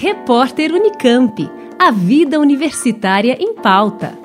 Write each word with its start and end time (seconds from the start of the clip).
Repórter 0.00 0.72
Unicamp. 0.72 1.50
A 1.76 1.90
vida 1.90 2.38
universitária 2.38 3.36
em 3.40 3.52
pauta. 3.52 4.16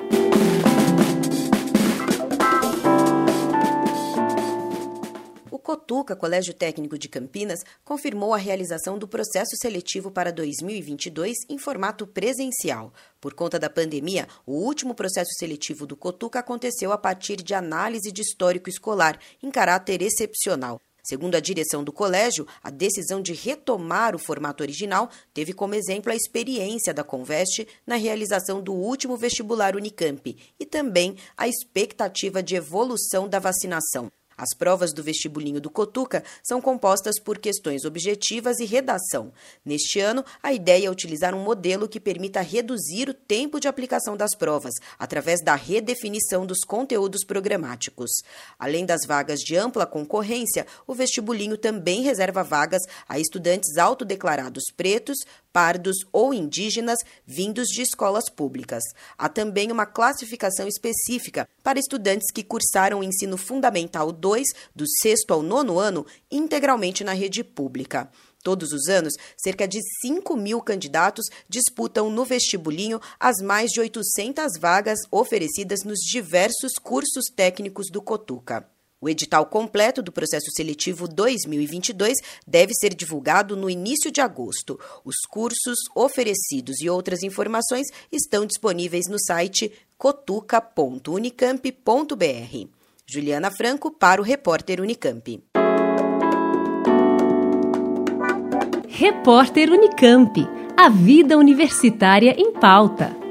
O 5.50 5.58
Cotuca, 5.58 6.14
Colégio 6.14 6.54
Técnico 6.54 6.96
de 6.96 7.08
Campinas, 7.08 7.64
confirmou 7.84 8.32
a 8.32 8.36
realização 8.36 8.96
do 8.96 9.08
processo 9.08 9.56
seletivo 9.56 10.12
para 10.12 10.30
2022 10.30 11.38
em 11.50 11.58
formato 11.58 12.06
presencial. 12.06 12.92
Por 13.20 13.34
conta 13.34 13.58
da 13.58 13.68
pandemia, 13.68 14.28
o 14.46 14.52
último 14.52 14.94
processo 14.94 15.32
seletivo 15.36 15.88
do 15.88 15.96
Cotuca 15.96 16.38
aconteceu 16.38 16.92
a 16.92 16.98
partir 16.98 17.42
de 17.42 17.52
análise 17.52 18.12
de 18.12 18.22
histórico 18.22 18.70
escolar, 18.70 19.18
em 19.42 19.50
caráter 19.50 20.02
excepcional. 20.02 20.80
Segundo 21.04 21.34
a 21.34 21.40
direção 21.40 21.84
do 21.84 21.92
colégio, 21.92 22.46
a 22.62 22.70
decisão 22.70 23.20
de 23.20 23.34
retomar 23.34 24.16
o 24.16 24.18
formato 24.18 24.62
original 24.62 25.10
teve 25.34 25.52
como 25.52 25.74
exemplo 25.74 26.10
a 26.10 26.16
experiência 26.16 26.94
da 26.94 27.04
Conveste 27.04 27.68
na 27.86 27.96
realização 27.96 28.62
do 28.62 28.72
último 28.72 29.14
vestibular 29.14 29.76
Unicamp 29.76 30.34
e 30.58 30.64
também 30.64 31.14
a 31.36 31.46
expectativa 31.46 32.42
de 32.42 32.56
evolução 32.56 33.28
da 33.28 33.38
vacinação. 33.38 34.10
As 34.36 34.48
provas 34.56 34.92
do 34.92 35.02
vestibulinho 35.02 35.60
do 35.60 35.70
Cotuca 35.70 36.24
são 36.42 36.60
compostas 36.60 37.20
por 37.20 37.38
questões 37.38 37.84
objetivas 37.84 38.58
e 38.58 38.64
redação. 38.64 39.32
Neste 39.64 40.00
ano, 40.00 40.24
a 40.42 40.52
ideia 40.52 40.86
é 40.86 40.90
utilizar 40.90 41.34
um 41.34 41.42
modelo 41.42 41.88
que 41.88 42.00
permita 42.00 42.40
reduzir 42.40 43.08
o 43.08 43.14
tempo 43.14 43.60
de 43.60 43.68
aplicação 43.68 44.16
das 44.16 44.34
provas, 44.36 44.74
através 44.98 45.42
da 45.42 45.54
redefinição 45.54 46.46
dos 46.46 46.60
conteúdos 46.60 47.24
programáticos. 47.24 48.10
Além 48.58 48.84
das 48.84 49.06
vagas 49.06 49.40
de 49.40 49.56
ampla 49.56 49.86
concorrência, 49.86 50.66
o 50.86 50.94
vestibulinho 50.94 51.56
também 51.56 52.02
reserva 52.02 52.42
vagas 52.42 52.82
a 53.08 53.18
estudantes 53.18 53.76
autodeclarados 53.76 54.64
pretos, 54.76 55.18
pardos 55.54 55.98
ou 56.12 56.34
indígenas 56.34 56.98
vindos 57.24 57.68
de 57.68 57.80
escolas 57.80 58.28
públicas. 58.28 58.82
Há 59.16 59.28
também 59.28 59.70
uma 59.70 59.86
classificação 59.86 60.66
específica 60.66 61.48
para 61.62 61.78
estudantes 61.78 62.32
que 62.34 62.42
cursaram 62.42 62.98
o 62.98 63.04
ensino 63.04 63.36
fundamental 63.36 64.10
2, 64.10 64.48
do 64.74 64.84
sexto 65.00 65.32
ao 65.32 65.42
nono 65.44 65.78
ano, 65.78 66.04
integralmente 66.28 67.04
na 67.04 67.12
rede 67.12 67.44
pública. 67.44 68.10
Todos 68.42 68.72
os 68.72 68.88
anos, 68.88 69.14
cerca 69.38 69.66
de 69.68 69.78
5 70.02 70.36
mil 70.36 70.60
candidatos 70.60 71.26
disputam 71.48 72.10
no 72.10 72.24
vestibulinho 72.24 73.00
as 73.18 73.36
mais 73.40 73.70
de 73.70 73.80
800 73.80 74.58
vagas 74.58 74.98
oferecidas 75.08 75.84
nos 75.84 76.00
diversos 76.00 76.72
cursos 76.74 77.26
técnicos 77.34 77.86
do 77.90 78.02
Cotuca. 78.02 78.73
O 79.04 79.08
edital 79.10 79.44
completo 79.44 80.02
do 80.02 80.10
processo 80.10 80.50
seletivo 80.56 81.06
2022 81.06 82.16
deve 82.46 82.72
ser 82.72 82.94
divulgado 82.94 83.54
no 83.54 83.68
início 83.68 84.10
de 84.10 84.22
agosto. 84.22 84.80
Os 85.04 85.16
cursos 85.28 85.76
oferecidos 85.94 86.80
e 86.80 86.88
outras 86.88 87.22
informações 87.22 87.88
estão 88.10 88.46
disponíveis 88.46 89.04
no 89.06 89.20
site 89.20 89.70
cotuca.unicamp.br. 89.98 92.68
Juliana 93.06 93.50
Franco 93.50 93.90
para 93.90 94.22
o 94.22 94.24
repórter 94.24 94.80
Unicamp. 94.80 95.44
Repórter 98.88 99.70
Unicamp. 99.70 100.48
A 100.78 100.88
vida 100.88 101.36
universitária 101.36 102.34
em 102.38 102.54
pauta. 102.54 103.23